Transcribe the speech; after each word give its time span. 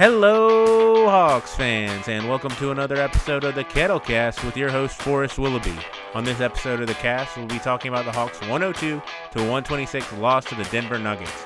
Hello, 0.00 1.10
Hawks 1.10 1.54
fans, 1.54 2.08
and 2.08 2.26
welcome 2.26 2.52
to 2.52 2.70
another 2.70 2.96
episode 2.96 3.44
of 3.44 3.54
the 3.54 3.64
Kettlecast 3.64 4.42
with 4.46 4.56
your 4.56 4.70
host, 4.70 4.96
Forrest 4.96 5.38
Willoughby. 5.38 5.76
On 6.14 6.24
this 6.24 6.40
episode 6.40 6.80
of 6.80 6.86
the 6.86 6.94
cast, 6.94 7.36
we'll 7.36 7.46
be 7.46 7.58
talking 7.58 7.90
about 7.90 8.06
the 8.06 8.10
Hawks' 8.10 8.40
102 8.40 8.80
to 8.88 9.38
126 9.38 10.14
loss 10.14 10.46
to 10.46 10.54
the 10.54 10.64
Denver 10.64 10.98
Nuggets. 10.98 11.44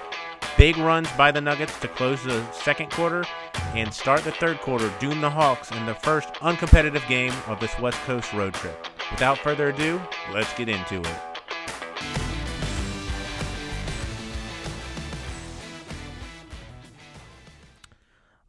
Big 0.56 0.76
runs 0.76 1.10
by 1.14 1.32
the 1.32 1.40
Nuggets 1.40 1.76
to 1.80 1.88
close 1.88 2.22
the 2.22 2.48
second 2.52 2.92
quarter 2.92 3.24
and 3.74 3.92
start 3.92 4.22
the 4.22 4.30
third 4.30 4.60
quarter 4.60 4.88
doom 5.00 5.20
the 5.20 5.30
Hawks 5.30 5.72
in 5.72 5.84
the 5.84 5.94
first 5.96 6.32
uncompetitive 6.34 7.04
game 7.08 7.34
of 7.48 7.58
this 7.58 7.76
West 7.80 7.98
Coast 8.02 8.32
road 8.34 8.54
trip. 8.54 8.86
Without 9.10 9.36
further 9.38 9.70
ado, 9.70 10.00
let's 10.32 10.54
get 10.54 10.68
into 10.68 11.00
it. 11.00 11.33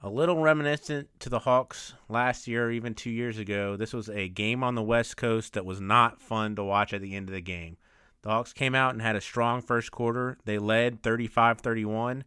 A 0.05 0.09
little 0.15 0.37
reminiscent 0.37 1.09
to 1.21 1.29
the 1.29 1.39
Hawks 1.39 1.95
last 2.07 2.47
year, 2.47 2.67
or 2.67 2.71
even 2.71 2.93
two 2.93 3.09
years 3.09 3.39
ago. 3.39 3.75
This 3.75 3.91
was 3.91 4.07
a 4.07 4.29
game 4.29 4.63
on 4.63 4.75
the 4.75 4.83
West 4.83 5.17
Coast 5.17 5.53
that 5.53 5.65
was 5.65 5.81
not 5.81 6.21
fun 6.21 6.55
to 6.57 6.63
watch 6.63 6.93
at 6.93 7.01
the 7.01 7.15
end 7.15 7.27
of 7.27 7.33
the 7.33 7.41
game. 7.41 7.77
The 8.21 8.29
Hawks 8.29 8.53
came 8.53 8.75
out 8.75 8.93
and 8.93 9.01
had 9.01 9.15
a 9.15 9.19
strong 9.19 9.63
first 9.63 9.89
quarter. 9.89 10.37
They 10.45 10.59
led 10.59 11.01
35 11.01 11.59
31, 11.59 12.23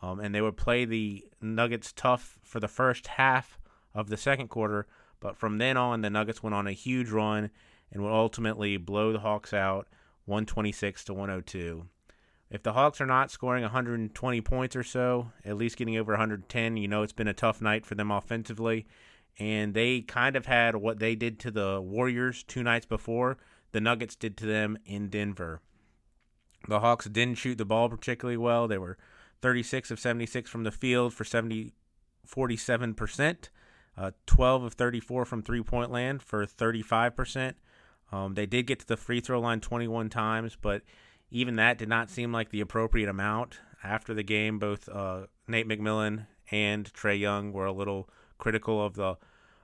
um, 0.00 0.20
and 0.20 0.34
they 0.34 0.40
would 0.40 0.56
play 0.56 0.86
the 0.86 1.22
Nuggets 1.42 1.92
tough 1.92 2.38
for 2.42 2.60
the 2.60 2.66
first 2.66 3.08
half 3.08 3.58
of 3.94 4.08
the 4.08 4.16
second 4.16 4.48
quarter. 4.48 4.86
But 5.20 5.36
from 5.36 5.58
then 5.58 5.76
on, 5.76 6.00
the 6.00 6.08
Nuggets 6.08 6.42
went 6.42 6.54
on 6.54 6.66
a 6.66 6.72
huge 6.72 7.10
run 7.10 7.50
and 7.92 8.02
would 8.02 8.10
ultimately 8.10 8.78
blow 8.78 9.12
the 9.12 9.20
Hawks 9.20 9.52
out 9.52 9.86
126 10.24 11.04
to 11.04 11.12
102 11.12 11.88
if 12.50 12.62
the 12.62 12.72
Hawks 12.72 13.00
are 13.00 13.06
not 13.06 13.30
scoring 13.30 13.62
120 13.62 14.40
points 14.40 14.74
or 14.74 14.82
so, 14.82 15.32
at 15.44 15.56
least 15.56 15.76
getting 15.76 15.98
over 15.98 16.12
110, 16.12 16.76
you 16.76 16.88
know 16.88 17.02
it's 17.02 17.12
been 17.12 17.28
a 17.28 17.34
tough 17.34 17.60
night 17.60 17.84
for 17.84 17.94
them 17.94 18.10
offensively. 18.10 18.86
And 19.38 19.74
they 19.74 20.00
kind 20.00 20.34
of 20.34 20.46
had 20.46 20.76
what 20.76 20.98
they 20.98 21.14
did 21.14 21.38
to 21.40 21.50
the 21.50 21.80
Warriors 21.80 22.42
two 22.42 22.62
nights 22.62 22.86
before, 22.86 23.36
the 23.72 23.80
Nuggets 23.80 24.16
did 24.16 24.36
to 24.38 24.46
them 24.46 24.78
in 24.86 25.08
Denver. 25.08 25.60
The 26.66 26.80
Hawks 26.80 27.06
didn't 27.06 27.38
shoot 27.38 27.58
the 27.58 27.64
ball 27.64 27.88
particularly 27.88 28.38
well. 28.38 28.66
They 28.66 28.78
were 28.78 28.96
36 29.42 29.90
of 29.90 30.00
76 30.00 30.50
from 30.50 30.64
the 30.64 30.72
field 30.72 31.14
for 31.14 31.24
70, 31.24 31.72
47%, 32.26 33.48
uh, 33.96 34.10
12 34.26 34.62
of 34.64 34.72
34 34.74 35.24
from 35.24 35.42
three 35.42 35.62
point 35.62 35.90
land 35.90 36.22
for 36.22 36.46
35%. 36.46 37.54
Um, 38.10 38.34
they 38.34 38.46
did 38.46 38.66
get 38.66 38.80
to 38.80 38.86
the 38.86 38.96
free 38.96 39.20
throw 39.20 39.38
line 39.38 39.60
21 39.60 40.08
times, 40.08 40.56
but 40.60 40.82
even 41.30 41.56
that 41.56 41.78
did 41.78 41.88
not 41.88 42.10
seem 42.10 42.32
like 42.32 42.50
the 42.50 42.60
appropriate 42.60 43.08
amount. 43.08 43.60
After 43.82 44.14
the 44.14 44.22
game, 44.22 44.58
both 44.58 44.88
uh, 44.88 45.26
Nate 45.46 45.68
McMillan 45.68 46.26
and 46.50 46.92
Trae 46.92 47.18
Young 47.18 47.52
were 47.52 47.66
a 47.66 47.72
little 47.72 48.08
critical 48.38 48.84
of 48.84 48.94
the 48.94 49.16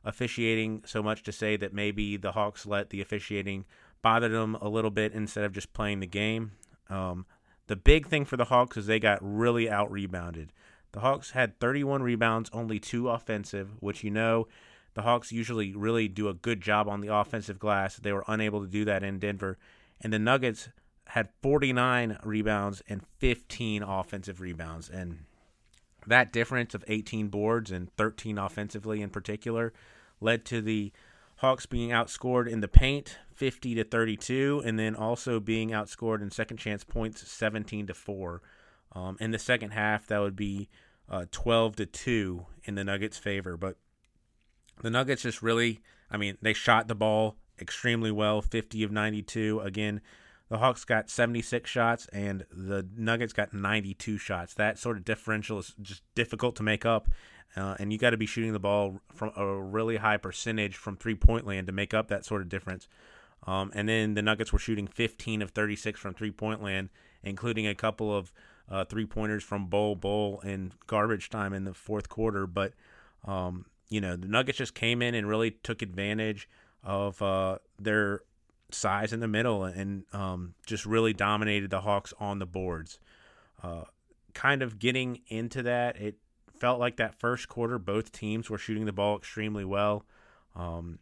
officiating, 0.04 0.82
so 0.84 1.02
much 1.02 1.22
to 1.22 1.32
say 1.32 1.56
that 1.56 1.72
maybe 1.72 2.16
the 2.16 2.32
Hawks 2.32 2.66
let 2.66 2.90
the 2.90 3.00
officiating 3.00 3.64
bother 4.02 4.28
them 4.28 4.54
a 4.60 4.68
little 4.68 4.90
bit 4.90 5.12
instead 5.12 5.44
of 5.44 5.52
just 5.52 5.72
playing 5.72 6.00
the 6.00 6.06
game. 6.06 6.52
Um, 6.90 7.26
the 7.66 7.76
big 7.76 8.06
thing 8.06 8.24
for 8.26 8.36
the 8.36 8.44
Hawks 8.44 8.76
is 8.76 8.86
they 8.86 9.00
got 9.00 9.18
really 9.22 9.70
out 9.70 9.90
rebounded. 9.90 10.52
The 10.92 11.00
Hawks 11.00 11.30
had 11.30 11.58
31 11.58 12.02
rebounds, 12.02 12.50
only 12.52 12.78
two 12.78 13.08
offensive, 13.08 13.70
which 13.80 14.04
you 14.04 14.10
know 14.10 14.46
the 14.92 15.02
Hawks 15.02 15.32
usually 15.32 15.74
really 15.74 16.06
do 16.06 16.28
a 16.28 16.34
good 16.34 16.60
job 16.60 16.88
on 16.88 17.00
the 17.00 17.12
offensive 17.12 17.58
glass. 17.58 17.96
They 17.96 18.12
were 18.12 18.24
unable 18.28 18.60
to 18.60 18.70
do 18.70 18.84
that 18.84 19.02
in 19.02 19.18
Denver. 19.18 19.58
And 20.00 20.12
the 20.12 20.18
Nuggets 20.18 20.68
had 21.08 21.28
49 21.42 22.18
rebounds 22.24 22.82
and 22.88 23.02
15 23.18 23.82
offensive 23.82 24.40
rebounds. 24.40 24.88
And 24.88 25.24
that 26.06 26.32
difference 26.32 26.74
of 26.74 26.84
18 26.88 27.28
boards 27.28 27.70
and 27.70 27.90
13 27.96 28.38
offensively 28.38 29.02
in 29.02 29.10
particular 29.10 29.72
led 30.20 30.44
to 30.46 30.60
the 30.60 30.92
Hawks 31.36 31.66
being 31.66 31.90
outscored 31.90 32.48
in 32.48 32.60
the 32.60 32.68
paint 32.68 33.18
50 33.34 33.74
to 33.74 33.84
32 33.84 34.62
and 34.64 34.78
then 34.78 34.94
also 34.94 35.40
being 35.40 35.70
outscored 35.70 36.22
in 36.22 36.30
second 36.30 36.58
chance 36.58 36.84
points 36.84 37.28
17 37.28 37.88
to 37.88 37.94
4. 37.94 38.42
Um, 38.92 39.16
in 39.20 39.32
the 39.32 39.38
second 39.38 39.70
half 39.70 40.06
that 40.06 40.20
would 40.20 40.36
be 40.36 40.68
uh, 41.08 41.26
12 41.32 41.76
to 41.76 41.86
2 41.86 42.46
in 42.64 42.76
the 42.76 42.84
Nuggets 42.84 43.18
favor, 43.18 43.56
but 43.56 43.76
the 44.82 44.90
Nuggets 44.90 45.22
just 45.22 45.42
really 45.42 45.80
I 46.10 46.16
mean, 46.16 46.38
they 46.40 46.52
shot 46.52 46.86
the 46.86 46.94
ball 46.94 47.36
extremely 47.60 48.12
well, 48.12 48.40
50 48.40 48.82
of 48.84 48.92
92 48.92 49.60
again 49.60 50.00
the 50.54 50.58
Hawks 50.58 50.84
got 50.84 51.10
76 51.10 51.68
shots 51.68 52.06
and 52.12 52.46
the 52.48 52.86
Nuggets 52.96 53.32
got 53.32 53.52
92 53.52 54.18
shots. 54.18 54.54
That 54.54 54.78
sort 54.78 54.96
of 54.96 55.04
differential 55.04 55.58
is 55.58 55.74
just 55.82 56.02
difficult 56.14 56.54
to 56.54 56.62
make 56.62 56.86
up. 56.86 57.08
Uh, 57.56 57.74
and 57.80 57.92
you 57.92 57.98
got 57.98 58.10
to 58.10 58.16
be 58.16 58.24
shooting 58.24 58.52
the 58.52 58.60
ball 58.60 59.00
from 59.12 59.32
a 59.34 59.44
really 59.60 59.96
high 59.96 60.16
percentage 60.16 60.76
from 60.76 60.96
three 60.96 61.16
point 61.16 61.44
land 61.44 61.66
to 61.66 61.72
make 61.72 61.92
up 61.92 62.06
that 62.06 62.24
sort 62.24 62.40
of 62.40 62.48
difference. 62.48 62.86
Um, 63.48 63.72
and 63.74 63.88
then 63.88 64.14
the 64.14 64.22
Nuggets 64.22 64.52
were 64.52 64.60
shooting 64.60 64.86
15 64.86 65.42
of 65.42 65.50
36 65.50 65.98
from 65.98 66.14
three 66.14 66.30
point 66.30 66.62
land, 66.62 66.90
including 67.24 67.66
a 67.66 67.74
couple 67.74 68.16
of 68.16 68.32
uh, 68.70 68.84
three 68.84 69.06
pointers 69.06 69.42
from 69.42 69.66
Bol 69.66 69.96
Bol 69.96 70.40
in 70.44 70.70
garbage 70.86 71.30
time 71.30 71.52
in 71.52 71.64
the 71.64 71.74
fourth 71.74 72.08
quarter. 72.08 72.46
But, 72.46 72.74
um, 73.24 73.66
you 73.88 74.00
know, 74.00 74.14
the 74.14 74.28
Nuggets 74.28 74.58
just 74.58 74.76
came 74.76 75.02
in 75.02 75.16
and 75.16 75.28
really 75.28 75.50
took 75.50 75.82
advantage 75.82 76.48
of 76.84 77.20
uh, 77.20 77.58
their 77.76 78.20
size 78.74 79.12
in 79.12 79.20
the 79.20 79.28
middle 79.28 79.64
and 79.64 80.04
um, 80.12 80.54
just 80.66 80.84
really 80.84 81.12
dominated 81.12 81.70
the 81.70 81.80
Hawks 81.80 82.12
on 82.18 82.38
the 82.38 82.46
boards. 82.46 82.98
Uh, 83.62 83.84
kind 84.34 84.62
of 84.62 84.78
getting 84.78 85.20
into 85.28 85.62
that, 85.62 85.96
it 85.96 86.16
felt 86.58 86.80
like 86.80 86.96
that 86.96 87.18
first 87.18 87.48
quarter, 87.48 87.78
both 87.78 88.12
teams 88.12 88.50
were 88.50 88.58
shooting 88.58 88.84
the 88.84 88.92
ball 88.92 89.16
extremely 89.16 89.64
well. 89.64 90.04
Um, 90.54 90.98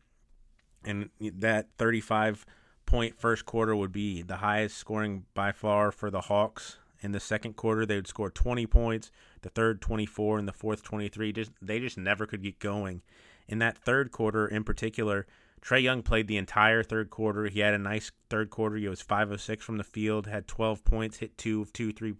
and 0.84 1.10
that 1.20 1.68
35 1.78 2.46
point 2.86 3.18
first 3.18 3.46
quarter 3.46 3.74
would 3.74 3.92
be 3.92 4.22
the 4.22 4.36
highest 4.36 4.76
scoring 4.76 5.24
by 5.34 5.52
far 5.52 5.92
for 5.92 6.10
the 6.10 6.22
Hawks. 6.22 6.78
In 7.00 7.12
the 7.12 7.20
second 7.20 7.56
quarter, 7.56 7.84
they 7.84 7.96
would 7.96 8.06
score 8.06 8.30
20 8.30 8.66
points, 8.66 9.10
the 9.42 9.48
third 9.48 9.80
24, 9.80 10.38
and 10.38 10.46
the 10.46 10.52
fourth 10.52 10.82
23. 10.82 11.32
Just 11.32 11.50
they 11.60 11.80
just 11.80 11.98
never 11.98 12.26
could 12.26 12.42
get 12.42 12.58
going. 12.58 13.02
In 13.48 13.58
that 13.58 13.76
third 13.76 14.12
quarter, 14.12 14.46
in 14.46 14.62
particular, 14.62 15.26
Trae 15.62 15.82
Young 15.82 16.02
played 16.02 16.26
the 16.26 16.36
entire 16.36 16.82
third 16.82 17.08
quarter. 17.10 17.46
He 17.46 17.60
had 17.60 17.74
a 17.74 17.78
nice 17.78 18.10
third 18.28 18.50
quarter. 18.50 18.76
He 18.76 18.88
was 18.88 19.00
five 19.00 19.30
of 19.30 19.40
six 19.40 19.64
from 19.64 19.76
the 19.76 19.84
field, 19.84 20.26
had 20.26 20.48
12 20.48 20.84
points, 20.84 21.18
hit 21.18 21.38
two 21.38 21.62
of 21.62 21.72
two 21.72 21.92
three 21.92 22.14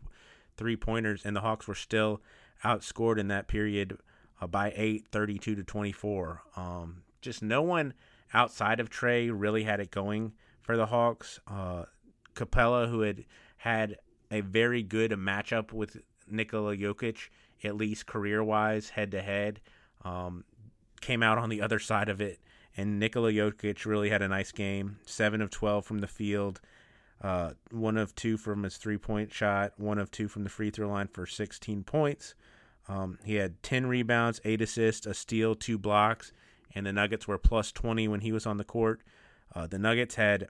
three 0.56 0.76
pointers, 0.76 1.24
and 1.24 1.34
the 1.34 1.40
Hawks 1.40 1.66
were 1.66 1.74
still 1.74 2.20
outscored 2.64 3.18
in 3.18 3.28
that 3.28 3.48
period 3.48 3.98
uh, 4.40 4.46
by 4.46 4.72
eight, 4.76 5.06
32 5.10 5.56
to 5.56 5.64
24. 5.64 6.42
Um, 6.56 7.02
just 7.20 7.42
no 7.42 7.62
one 7.62 7.94
outside 8.34 8.80
of 8.80 8.90
Trae 8.90 9.30
really 9.32 9.64
had 9.64 9.80
it 9.80 9.90
going 9.90 10.32
for 10.60 10.76
the 10.76 10.86
Hawks. 10.86 11.40
Uh, 11.48 11.84
Capela, 12.34 12.88
who 12.88 13.00
had 13.00 13.24
had 13.56 13.96
a 14.30 14.40
very 14.40 14.82
good 14.82 15.10
matchup 15.12 15.72
with 15.72 15.98
Nikola 16.30 16.76
Jokic, 16.76 17.28
at 17.64 17.76
least 17.76 18.06
career 18.06 18.42
wise, 18.42 18.90
head 18.90 19.10
to 19.12 19.22
head, 19.22 19.60
came 21.02 21.22
out 21.22 21.36
on 21.36 21.50
the 21.50 21.60
other 21.60 21.78
side 21.78 22.08
of 22.08 22.20
it 22.20 22.38
and 22.76 22.98
Nikola 22.98 23.32
Jokic 23.32 23.84
really 23.84 24.10
had 24.10 24.22
a 24.22 24.28
nice 24.28 24.52
game. 24.52 24.98
Seven 25.06 25.40
of 25.42 25.50
twelve 25.50 25.84
from 25.84 25.98
the 25.98 26.06
field, 26.06 26.60
uh, 27.20 27.52
one 27.70 27.96
of 27.96 28.14
two 28.14 28.36
from 28.36 28.62
his 28.62 28.76
three 28.76 28.98
point 28.98 29.32
shot, 29.32 29.72
one 29.76 29.98
of 29.98 30.10
two 30.10 30.28
from 30.28 30.44
the 30.44 30.50
free 30.50 30.70
throw 30.70 30.88
line 30.88 31.08
for 31.08 31.26
sixteen 31.26 31.84
points. 31.84 32.34
Um, 32.88 33.18
he 33.24 33.36
had 33.36 33.62
ten 33.62 33.86
rebounds, 33.86 34.40
eight 34.44 34.62
assists, 34.62 35.06
a 35.06 35.14
steal, 35.14 35.54
two 35.54 35.78
blocks, 35.78 36.32
and 36.74 36.86
the 36.86 36.92
Nuggets 36.92 37.28
were 37.28 37.38
plus 37.38 37.72
twenty 37.72 38.08
when 38.08 38.20
he 38.20 38.32
was 38.32 38.46
on 38.46 38.56
the 38.56 38.64
court. 38.64 39.02
Uh, 39.54 39.66
the 39.66 39.78
Nuggets 39.78 40.14
had 40.14 40.48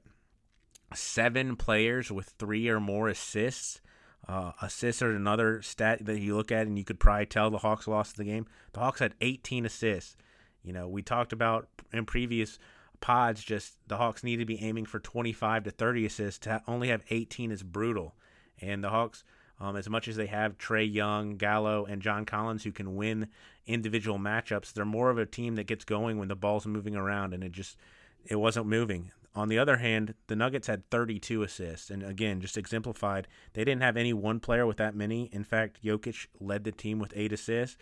seven 0.94 1.56
players 1.56 2.12
with 2.12 2.34
three 2.38 2.68
or 2.68 2.78
more 2.78 3.08
assists. 3.08 3.80
Uh, 4.28 4.52
assists 4.62 5.02
are 5.02 5.10
another 5.10 5.60
stat 5.62 6.04
that 6.04 6.20
you 6.20 6.36
look 6.36 6.52
at, 6.52 6.68
and 6.68 6.78
you 6.78 6.84
could 6.84 7.00
probably 7.00 7.26
tell 7.26 7.50
the 7.50 7.58
Hawks 7.58 7.88
lost 7.88 8.16
the 8.16 8.22
game. 8.22 8.46
The 8.72 8.78
Hawks 8.78 9.00
had 9.00 9.14
18 9.20 9.66
assists. 9.66 10.16
You 10.62 10.72
know, 10.72 10.88
we 10.88 11.02
talked 11.02 11.32
about 11.32 11.68
in 11.92 12.04
previous 12.06 12.58
pods 13.00 13.42
just 13.42 13.76
the 13.88 13.96
Hawks 13.98 14.24
need 14.24 14.36
to 14.36 14.46
be 14.46 14.62
aiming 14.62 14.86
for 14.86 15.00
25 15.00 15.64
to 15.64 15.70
30 15.70 16.06
assists. 16.06 16.38
To 16.40 16.62
only 16.66 16.88
have 16.88 17.02
18 17.10 17.50
is 17.50 17.62
brutal. 17.62 18.14
And 18.60 18.82
the 18.82 18.90
Hawks, 18.90 19.24
um, 19.60 19.76
as 19.76 19.90
much 19.90 20.08
as 20.08 20.16
they 20.16 20.26
have 20.26 20.56
Trae 20.56 20.90
Young, 20.90 21.36
Gallo, 21.36 21.84
and 21.84 22.00
John 22.00 22.24
Collins 22.24 22.64
who 22.64 22.72
can 22.72 22.94
win 22.94 23.28
individual 23.66 24.18
matchups, 24.18 24.72
they're 24.72 24.84
more 24.84 25.10
of 25.10 25.18
a 25.18 25.26
team 25.26 25.56
that 25.56 25.66
gets 25.66 25.84
going 25.84 26.18
when 26.18 26.28
the 26.28 26.36
ball's 26.36 26.66
moving 26.66 26.96
around, 26.96 27.34
and 27.34 27.44
it 27.44 27.52
just 27.52 27.76
it 28.24 28.36
wasn't 28.36 28.66
moving. 28.66 29.10
On 29.34 29.48
the 29.48 29.58
other 29.58 29.78
hand, 29.78 30.14
the 30.26 30.36
Nuggets 30.36 30.66
had 30.66 30.88
32 30.90 31.42
assists, 31.42 31.90
and 31.90 32.02
again, 32.02 32.40
just 32.40 32.58
exemplified, 32.58 33.26
they 33.54 33.64
didn't 33.64 33.82
have 33.82 33.96
any 33.96 34.12
one 34.12 34.40
player 34.40 34.66
with 34.66 34.76
that 34.76 34.94
many. 34.94 35.30
In 35.32 35.42
fact, 35.42 35.82
Jokic 35.82 36.26
led 36.38 36.64
the 36.64 36.72
team 36.72 36.98
with 36.98 37.14
eight 37.16 37.32
assists 37.32 37.78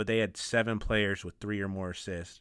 but 0.00 0.06
they 0.06 0.16
had 0.16 0.34
seven 0.34 0.78
players 0.78 1.26
with 1.26 1.34
three 1.42 1.60
or 1.60 1.68
more 1.68 1.90
assists. 1.90 2.40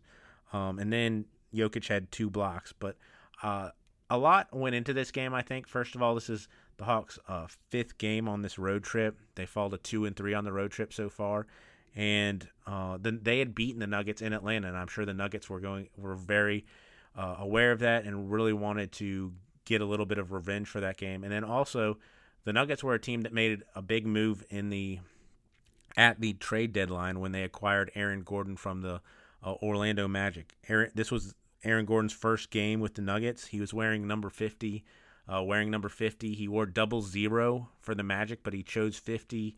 Um, 0.53 0.79
and 0.79 0.93
then 0.93 1.25
Jokic 1.53 1.89
had 1.89 2.09
two 2.09 2.29
blocks. 2.29 2.73
But 2.79 2.95
uh, 3.43 3.71
a 4.09 4.17
lot 4.17 4.47
went 4.55 4.75
into 4.75 4.93
this 4.93 5.11
game, 5.11 5.33
I 5.33 5.41
think. 5.41 5.67
First 5.67 5.93
of 5.93 6.01
all, 6.01 6.15
this 6.15 6.29
is 6.29 6.47
the 6.77 6.85
Hawks' 6.85 7.19
uh, 7.27 7.47
fifth 7.69 7.97
game 7.97 8.29
on 8.29 8.43
this 8.43 8.57
road 8.57 8.85
trip. 8.85 9.17
They 9.35 9.45
fall 9.45 9.69
to 9.71 9.77
two 9.77 10.05
and 10.05 10.15
three 10.15 10.33
on 10.33 10.45
the 10.45 10.53
road 10.53 10.71
trip 10.71 10.93
so 10.93 11.09
far. 11.09 11.47
and 11.95 12.47
uh, 12.65 12.97
the, 12.97 13.11
they 13.11 13.39
had 13.39 13.53
beaten 13.53 13.79
the 13.79 13.87
Nuggets 13.87 14.21
in 14.21 14.31
Atlanta, 14.31 14.69
and 14.69 14.77
I'm 14.77 14.87
sure 14.87 15.05
the 15.05 15.13
Nuggets 15.13 15.49
were 15.49 15.59
going 15.59 15.89
were 15.97 16.15
very 16.15 16.65
uh, 17.17 17.35
aware 17.39 17.73
of 17.73 17.79
that 17.79 18.05
and 18.05 18.31
really 18.31 18.53
wanted 18.53 18.93
to 18.93 19.33
get 19.65 19.81
a 19.81 19.85
little 19.85 20.05
bit 20.05 20.17
of 20.17 20.31
revenge 20.31 20.69
for 20.69 20.79
that 20.79 20.95
game. 20.95 21.25
And 21.25 21.31
then 21.33 21.43
also, 21.43 21.97
the 22.45 22.53
Nuggets 22.53 22.83
were 22.85 22.93
a 22.93 22.99
team 22.99 23.21
that 23.21 23.33
made 23.33 23.63
a 23.75 23.81
big 23.81 24.05
move 24.05 24.45
in 24.49 24.69
the 24.69 24.99
at 25.97 26.19
the 26.21 26.33
trade 26.33 26.73
deadline 26.73 27.19
when 27.19 27.31
they 27.31 27.43
acquired 27.43 27.91
Aaron 27.95 28.23
Gordon 28.23 28.55
from 28.55 28.81
the 28.81 29.01
uh, 29.43 29.53
Orlando 29.61 30.07
Magic. 30.07 30.55
Aaron, 30.67 30.91
this 30.95 31.11
was 31.11 31.35
Aaron 31.63 31.85
Gordon's 31.85 32.13
first 32.13 32.49
game 32.49 32.79
with 32.79 32.95
the 32.95 33.01
Nuggets. 33.01 33.47
He 33.47 33.59
was 33.59 33.73
wearing 33.73 34.07
number 34.07 34.29
50. 34.29 34.83
Uh, 35.31 35.43
wearing 35.43 35.69
number 35.69 35.89
50, 35.89 36.33
he 36.33 36.47
wore 36.47 36.65
double 36.65 37.03
zero 37.03 37.69
for 37.81 37.93
the 37.93 38.01
Magic, 38.01 38.39
but 38.41 38.51
he 38.51 38.63
chose 38.63 38.97
50 38.97 39.55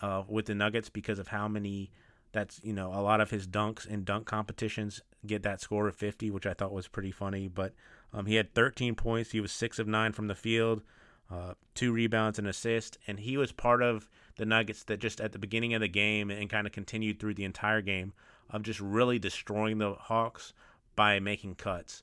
uh, 0.00 0.22
with 0.26 0.46
the 0.46 0.54
Nuggets 0.54 0.88
because 0.88 1.18
of 1.18 1.28
how 1.28 1.46
many. 1.48 1.90
That's 2.32 2.60
you 2.62 2.72
know 2.72 2.94
a 2.94 3.02
lot 3.02 3.20
of 3.20 3.30
his 3.30 3.48
dunks 3.48 3.88
and 3.88 4.04
dunk 4.04 4.24
competitions 4.24 5.02
get 5.26 5.42
that 5.42 5.60
score 5.60 5.88
of 5.88 5.96
50, 5.96 6.30
which 6.30 6.46
I 6.46 6.54
thought 6.54 6.72
was 6.72 6.86
pretty 6.86 7.10
funny. 7.10 7.48
But 7.48 7.74
um, 8.12 8.26
he 8.26 8.36
had 8.36 8.54
13 8.54 8.94
points. 8.94 9.32
He 9.32 9.40
was 9.40 9.52
six 9.52 9.78
of 9.78 9.88
nine 9.88 10.12
from 10.12 10.28
the 10.28 10.34
field, 10.34 10.82
uh, 11.30 11.54
two 11.74 11.92
rebounds 11.92 12.38
and 12.38 12.48
assist, 12.48 12.98
and 13.06 13.20
he 13.20 13.36
was 13.36 13.52
part 13.52 13.82
of 13.82 14.08
the 14.36 14.46
Nuggets 14.46 14.84
that 14.84 15.00
just 15.00 15.20
at 15.20 15.32
the 15.32 15.38
beginning 15.38 15.74
of 15.74 15.80
the 15.80 15.88
game 15.88 16.30
and 16.30 16.50
kind 16.50 16.66
of 16.66 16.72
continued 16.72 17.20
through 17.20 17.34
the 17.34 17.44
entire 17.44 17.80
game 17.80 18.12
of 18.48 18.62
just 18.62 18.80
really 18.80 19.18
destroying 19.18 19.78
the 19.78 19.94
Hawks 19.94 20.52
by 20.96 21.20
making 21.20 21.54
cuts. 21.54 22.02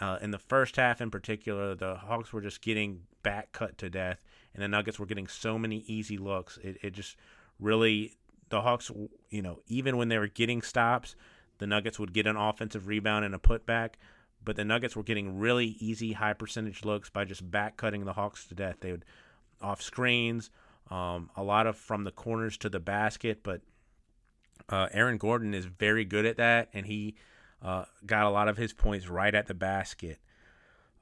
Uh, 0.00 0.18
in 0.20 0.32
the 0.32 0.38
first 0.38 0.76
half, 0.76 1.00
in 1.00 1.10
particular, 1.10 1.74
the 1.74 1.94
Hawks 1.94 2.32
were 2.32 2.40
just 2.40 2.62
getting 2.62 3.02
back 3.22 3.52
cut 3.52 3.78
to 3.78 3.88
death, 3.88 4.24
and 4.52 4.62
the 4.62 4.68
Nuggets 4.68 4.98
were 4.98 5.06
getting 5.06 5.28
so 5.28 5.56
many 5.58 5.84
easy 5.86 6.18
looks. 6.18 6.58
It, 6.62 6.78
it 6.82 6.92
just 6.94 7.16
really 7.60 8.16
the 8.48 8.60
Hawks, 8.60 8.90
you 9.30 9.42
know, 9.42 9.60
even 9.68 9.96
when 9.96 10.08
they 10.08 10.18
were 10.18 10.28
getting 10.28 10.62
stops, 10.62 11.14
the 11.58 11.66
Nuggets 11.66 11.98
would 11.98 12.12
get 12.12 12.26
an 12.26 12.36
offensive 12.36 12.88
rebound 12.88 13.24
and 13.24 13.34
a 13.34 13.38
putback. 13.38 13.94
But 14.44 14.56
the 14.56 14.64
Nuggets 14.64 14.96
were 14.96 15.02
getting 15.02 15.38
really 15.38 15.76
easy, 15.80 16.12
high 16.12 16.34
percentage 16.34 16.84
looks 16.84 17.10
by 17.10 17.24
just 17.24 17.50
back 17.50 17.76
cutting 17.76 18.04
the 18.04 18.12
Hawks 18.12 18.46
to 18.48 18.54
death. 18.54 18.76
They 18.80 18.92
would 18.92 19.04
off 19.60 19.80
screens, 19.80 20.50
um, 20.90 21.30
a 21.36 21.42
lot 21.42 21.66
of 21.66 21.76
from 21.76 22.04
the 22.04 22.10
corners 22.10 22.56
to 22.58 22.68
the 22.68 22.80
basket. 22.80 23.42
But 23.42 23.62
uh, 24.68 24.88
Aaron 24.92 25.18
Gordon 25.18 25.54
is 25.54 25.64
very 25.66 26.04
good 26.04 26.26
at 26.26 26.36
that, 26.36 26.68
and 26.72 26.86
he 26.86 27.16
uh, 27.62 27.84
got 28.04 28.26
a 28.26 28.30
lot 28.30 28.48
of 28.48 28.56
his 28.56 28.72
points 28.72 29.08
right 29.08 29.34
at 29.34 29.46
the 29.46 29.54
basket. 29.54 30.18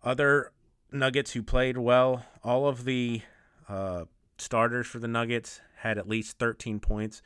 Other 0.02 0.52
Nuggets 0.90 1.32
who 1.32 1.42
played 1.42 1.78
well, 1.78 2.24
all 2.44 2.68
of 2.68 2.84
the 2.84 3.22
uh, 3.68 4.04
starters 4.38 4.86
for 4.86 4.98
the 4.98 5.08
Nuggets 5.08 5.60
had 5.76 5.98
at 5.98 6.08
least 6.08 6.38
13 6.38 6.80
points. 6.80 7.22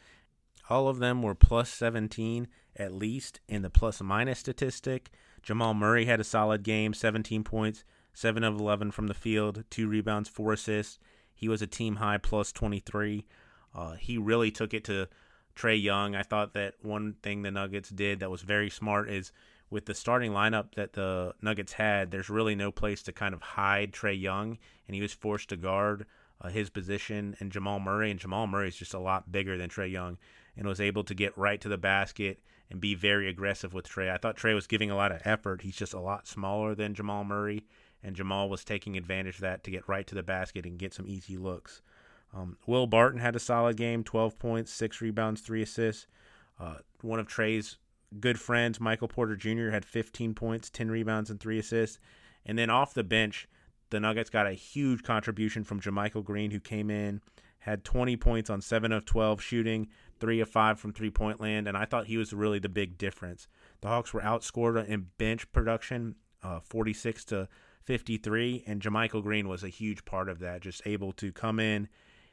All 0.70 0.88
of 0.88 0.98
them 0.98 1.22
were 1.22 1.34
plus 1.34 1.70
17 1.70 2.48
at 2.78 2.92
least 2.92 3.40
in 3.48 3.62
the 3.62 3.70
plus 3.70 4.00
minus 4.00 4.38
statistic. 4.38 5.10
Jamal 5.46 5.74
Murray 5.74 6.06
had 6.06 6.18
a 6.18 6.24
solid 6.24 6.64
game, 6.64 6.92
17 6.92 7.44
points, 7.44 7.84
7 8.14 8.42
of 8.42 8.58
11 8.58 8.90
from 8.90 9.06
the 9.06 9.14
field, 9.14 9.62
2 9.70 9.86
rebounds, 9.86 10.28
4 10.28 10.54
assists. 10.54 10.98
He 11.32 11.48
was 11.48 11.62
a 11.62 11.68
team 11.68 11.96
high 11.96 12.18
plus 12.18 12.50
23. 12.50 13.24
Uh, 13.72 13.92
he 13.92 14.18
really 14.18 14.50
took 14.50 14.74
it 14.74 14.82
to 14.86 15.06
Trae 15.54 15.80
Young. 15.80 16.16
I 16.16 16.24
thought 16.24 16.52
that 16.54 16.74
one 16.82 17.14
thing 17.22 17.42
the 17.42 17.52
Nuggets 17.52 17.90
did 17.90 18.18
that 18.18 18.30
was 18.30 18.42
very 18.42 18.68
smart 18.68 19.08
is 19.08 19.30
with 19.70 19.86
the 19.86 19.94
starting 19.94 20.32
lineup 20.32 20.74
that 20.74 20.94
the 20.94 21.32
Nuggets 21.40 21.74
had, 21.74 22.10
there's 22.10 22.28
really 22.28 22.56
no 22.56 22.72
place 22.72 23.04
to 23.04 23.12
kind 23.12 23.32
of 23.32 23.40
hide 23.40 23.92
Trae 23.92 24.20
Young, 24.20 24.58
and 24.88 24.96
he 24.96 25.00
was 25.00 25.12
forced 25.12 25.50
to 25.50 25.56
guard 25.56 26.06
uh, 26.40 26.48
his 26.48 26.70
position 26.70 27.36
and 27.38 27.52
Jamal 27.52 27.78
Murray. 27.78 28.10
And 28.10 28.18
Jamal 28.18 28.48
Murray 28.48 28.66
is 28.66 28.76
just 28.76 28.94
a 28.94 28.98
lot 28.98 29.30
bigger 29.30 29.56
than 29.56 29.70
Trae 29.70 29.92
Young 29.92 30.18
and 30.56 30.66
was 30.66 30.80
able 30.80 31.04
to 31.04 31.14
get 31.14 31.38
right 31.38 31.60
to 31.60 31.68
the 31.68 31.78
basket 31.78 32.40
and 32.70 32.80
be 32.80 32.94
very 32.94 33.28
aggressive 33.28 33.72
with 33.72 33.88
Trae. 33.88 34.10
I 34.10 34.16
thought 34.16 34.36
Trae 34.36 34.54
was 34.54 34.66
giving 34.66 34.90
a 34.90 34.96
lot 34.96 35.12
of 35.12 35.22
effort. 35.24 35.62
He's 35.62 35.76
just 35.76 35.94
a 35.94 36.00
lot 36.00 36.26
smaller 36.26 36.74
than 36.74 36.94
Jamal 36.94 37.24
Murray, 37.24 37.64
and 38.02 38.16
Jamal 38.16 38.48
was 38.48 38.64
taking 38.64 38.96
advantage 38.96 39.36
of 39.36 39.42
that 39.42 39.64
to 39.64 39.70
get 39.70 39.88
right 39.88 40.06
to 40.06 40.14
the 40.14 40.22
basket 40.22 40.66
and 40.66 40.78
get 40.78 40.94
some 40.94 41.06
easy 41.06 41.36
looks. 41.36 41.82
Um, 42.34 42.56
Will 42.66 42.86
Barton 42.86 43.20
had 43.20 43.36
a 43.36 43.40
solid 43.40 43.76
game 43.76 44.04
12 44.04 44.38
points, 44.38 44.72
6 44.72 45.00
rebounds, 45.00 45.40
3 45.40 45.62
assists. 45.62 46.06
Uh, 46.58 46.76
one 47.02 47.20
of 47.20 47.28
Trae's 47.28 47.78
good 48.20 48.38
friends, 48.40 48.80
Michael 48.80 49.08
Porter 49.08 49.36
Jr., 49.36 49.70
had 49.70 49.84
15 49.84 50.34
points, 50.34 50.70
10 50.70 50.90
rebounds, 50.90 51.30
and 51.30 51.40
3 51.40 51.58
assists. 51.58 51.98
And 52.44 52.58
then 52.58 52.70
off 52.70 52.94
the 52.94 53.04
bench, 53.04 53.48
the 53.90 54.00
Nuggets 54.00 54.30
got 54.30 54.46
a 54.46 54.52
huge 54.52 55.02
contribution 55.02 55.64
from 55.64 55.80
JaMychal 55.80 56.24
Green, 56.24 56.50
who 56.50 56.60
came 56.60 56.90
in, 56.90 57.20
had 57.60 57.84
20 57.84 58.16
points 58.16 58.50
on 58.50 58.60
7 58.60 58.92
of 58.92 59.04
12 59.04 59.40
shooting, 59.40 59.88
3 60.18 60.40
of 60.40 60.48
5 60.48 60.78
from 60.78 60.92
three 60.92 61.10
point 61.10 61.40
land, 61.40 61.68
and 61.68 61.76
I 61.76 61.84
thought 61.84 62.06
he 62.06 62.16
was 62.16 62.32
really 62.32 62.58
the 62.58 62.68
big 62.68 62.98
difference. 62.98 63.48
The 63.80 63.88
Hawks 63.88 64.12
were 64.12 64.20
outscored 64.20 64.86
in 64.86 65.08
bench 65.18 65.50
production, 65.52 66.16
uh, 66.42 66.60
46 66.60 67.24
to 67.26 67.48
53, 67.84 68.64
and 68.66 68.80
JaMychal 68.80 69.22
Green 69.22 69.48
was 69.48 69.62
a 69.62 69.68
huge 69.68 70.04
part 70.04 70.28
of 70.28 70.38
that, 70.40 70.62
just 70.62 70.82
able 70.86 71.12
to 71.12 71.32
come 71.32 71.60
in, 71.60 71.88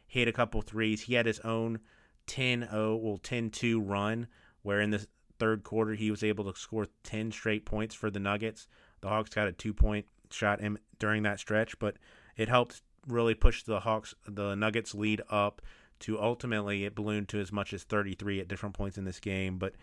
hit 0.07 0.27
a 0.27 0.33
couple 0.33 0.62
threes. 0.62 1.01
He 1.01 1.13
had 1.13 1.25
his 1.25 1.39
own 1.41 1.80
10 2.27 2.68
0, 2.69 2.95
well, 2.97 3.18
10 3.18 3.50
2 3.50 3.81
run, 3.81 4.27
where 4.62 4.81
in 4.81 4.91
the 4.91 5.06
third 5.39 5.63
quarter 5.63 5.94
he 5.94 6.09
was 6.09 6.24
able 6.24 6.51
to 6.51 6.57
score 6.57 6.88
10 7.03 7.31
straight 7.31 7.65
points 7.65 7.94
for 7.94 8.09
the 8.09 8.19
Nuggets. 8.19 8.68
The 9.01 9.09
Hawks 9.09 9.31
got 9.31 9.47
a 9.47 9.51
two 9.51 9.74
point 9.74 10.06
shot 10.31 10.62
in 10.62 10.79
during 11.00 11.24
that 11.24 11.39
stretch, 11.39 11.77
but 11.79 11.97
it 12.38 12.47
helped 12.47 12.81
really 13.07 13.36
push 13.36 13.63
the 13.63 13.81
Hawks, 13.81 14.15
the 14.25 14.56
Nuggets 14.56 14.95
lead 14.95 15.21
up 15.29 15.62
to 16.01 16.22
ultimately 16.22 16.86
it 16.86 16.95
ballooned 16.95 17.30
to 17.30 17.40
as 17.40 17.51
much 17.51 17.74
as 17.74 17.84
33 17.84 18.40
at 18.42 18.48
different 18.48 18.75
points 18.75 18.98
in 18.98 19.06
this 19.06 19.19
game. 19.19 19.57
But 19.57 19.74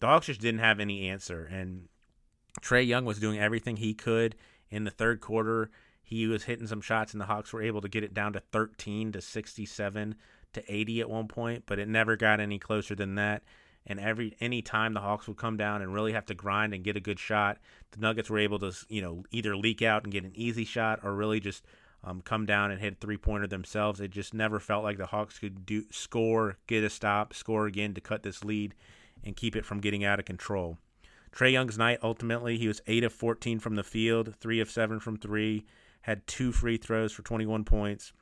the 0.00 0.06
Hawks 0.06 0.26
just 0.26 0.40
didn't 0.40 0.60
have 0.60 0.80
any 0.80 1.08
answer, 1.08 1.44
and 1.44 1.88
Trae 2.60 2.86
Young 2.86 3.04
was 3.04 3.18
doing 3.18 3.38
everything 3.38 3.76
he 3.76 3.94
could 3.94 4.36
in 4.70 4.84
the 4.84 4.90
third 4.90 5.20
quarter. 5.20 5.70
He 6.02 6.26
was 6.26 6.44
hitting 6.44 6.66
some 6.66 6.80
shots, 6.80 7.12
and 7.12 7.20
the 7.20 7.26
Hawks 7.26 7.52
were 7.52 7.62
able 7.62 7.80
to 7.80 7.88
get 7.88 8.04
it 8.04 8.14
down 8.14 8.32
to 8.34 8.40
13 8.40 9.12
to 9.12 9.20
67 9.20 10.14
to 10.52 10.74
80 10.74 11.00
at 11.00 11.10
one 11.10 11.28
point, 11.28 11.64
but 11.66 11.78
it 11.78 11.88
never 11.88 12.16
got 12.16 12.40
any 12.40 12.58
closer 12.58 12.94
than 12.94 13.14
that. 13.16 13.42
And 13.86 14.00
every 14.00 14.36
any 14.40 14.62
time 14.62 14.94
the 14.94 15.00
Hawks 15.00 15.28
would 15.28 15.36
come 15.36 15.56
down 15.56 15.80
and 15.80 15.94
really 15.94 16.12
have 16.12 16.26
to 16.26 16.34
grind 16.34 16.74
and 16.74 16.82
get 16.82 16.96
a 16.96 17.00
good 17.00 17.20
shot, 17.20 17.58
the 17.92 18.00
Nuggets 18.00 18.28
were 18.28 18.38
able 18.38 18.58
to 18.58 18.72
you 18.88 19.00
know 19.00 19.24
either 19.30 19.56
leak 19.56 19.80
out 19.80 20.02
and 20.02 20.12
get 20.12 20.24
an 20.24 20.32
easy 20.34 20.64
shot 20.64 21.00
or 21.04 21.14
really 21.14 21.38
just 21.38 21.62
um, 22.06 22.22
come 22.22 22.46
down 22.46 22.70
and 22.70 22.80
hit 22.80 22.94
a 22.94 22.96
three 22.96 23.18
pointer 23.18 23.46
themselves. 23.46 24.00
It 24.00 24.12
just 24.12 24.32
never 24.32 24.58
felt 24.58 24.84
like 24.84 24.96
the 24.96 25.06
Hawks 25.06 25.38
could 25.38 25.66
do 25.66 25.84
score, 25.90 26.56
get 26.66 26.84
a 26.84 26.90
stop, 26.90 27.34
score 27.34 27.66
again 27.66 27.92
to 27.94 28.00
cut 28.00 28.22
this 28.22 28.44
lead 28.44 28.74
and 29.24 29.36
keep 29.36 29.56
it 29.56 29.66
from 29.66 29.80
getting 29.80 30.04
out 30.04 30.18
of 30.18 30.24
control. 30.24 30.78
Trae 31.32 31.52
Young's 31.52 31.76
night 31.76 31.98
ultimately 32.02 32.56
he 32.56 32.68
was 32.68 32.80
eight 32.86 33.04
of 33.04 33.12
14 33.12 33.58
from 33.58 33.74
the 33.74 33.84
field, 33.84 34.34
three 34.36 34.60
of 34.60 34.70
seven 34.70 35.00
from 35.00 35.18
three, 35.18 35.66
had 36.02 36.26
two 36.26 36.52
free 36.52 36.78
throws 36.78 37.12
for 37.12 37.22
21 37.22 37.64
points, 37.64 38.12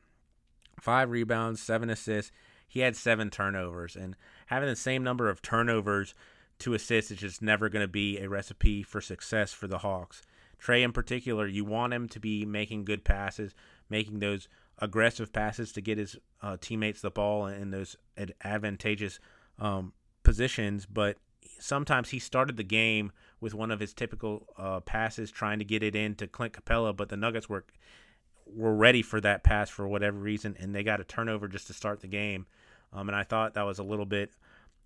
five 0.81 1.11
rebounds, 1.11 1.63
seven 1.63 1.91
assists 1.91 2.33
he 2.67 2.81
had 2.81 2.97
seven 2.97 3.31
turnovers, 3.31 3.95
and 3.95 4.17
having 4.47 4.69
the 4.69 4.75
same 4.75 5.05
number 5.05 5.29
of 5.29 5.41
turnovers 5.41 6.13
to 6.59 6.75
assists 6.75 7.13
is 7.13 7.19
just 7.19 7.41
never 7.41 7.69
going 7.69 7.85
to 7.85 7.89
be 7.89 8.19
a 8.19 8.29
recipe 8.29 8.83
for 8.83 9.01
success 9.01 9.53
for 9.53 9.69
the 9.69 9.79
Hawks. 9.79 10.23
Trae 10.61 10.83
in 10.83 10.93
particular, 10.93 11.47
you 11.47 11.65
want 11.65 11.93
him 11.93 12.09
to 12.09 12.19
be 12.19 12.45
making 12.45 12.85
good 12.85 13.05
passes, 13.05 13.55
making 13.89 14.21
those 14.21 14.49
aggressive 14.79 15.33
passes 15.33 15.73
to 15.73 15.81
get 15.81 15.99
his 15.99 16.17
uh, 16.43 16.57
teammates 16.61 17.01
the 17.01 17.11
ball 17.11 17.47
in 17.47 17.71
those 17.71 17.97
advantageous 18.43 19.19
um, 19.59 19.93
positions, 20.23 20.87
but 20.87 21.17
sometimes 21.59 22.11
he 22.11 22.19
started 22.19 22.57
the 22.57 22.65
game 22.65 23.13
with 23.41 23.55
one 23.55 23.71
of 23.71 23.81
his 23.81 23.95
typical 23.95 24.47
uh, 24.59 24.81
passes, 24.81 25.31
trying 25.31 25.59
to 25.59 25.65
get 25.65 25.83
it 25.83 25.95
into 25.95 26.27
Clint 26.27 26.53
Capela, 26.53 26.97
but 26.97 27.09
the 27.09 27.17
Nuggets 27.17 27.49
were 27.49 27.65
were 28.47 28.75
ready 28.75 29.01
for 29.01 29.21
that 29.23 29.43
pass 29.43 29.71
for 29.71 29.89
whatever 29.89 30.19
reason, 30.19 30.55
and 30.61 30.75
they 30.75 30.83
got 30.83 31.01
a 31.01 31.05
turnover 31.05 31.49
just 31.49 31.67
to 31.67 31.73
start 31.73 32.01
the 32.01 32.07
game. 32.07 32.47
Um, 32.93 33.09
and 33.09 33.17
I 33.17 33.23
thought 33.23 33.55
that 33.55 33.63
was 33.63 33.79
a 33.79 33.83
little 33.83 34.05
bit 34.05 34.33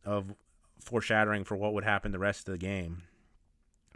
of 0.05 0.33
foreshadowing 0.81 1.45
for 1.45 1.57
what 1.57 1.75
would 1.75 1.85
happen 1.85 2.13
the 2.13 2.21
rest 2.21 2.49
of 2.49 2.53
the 2.53 2.59
game. 2.59 3.03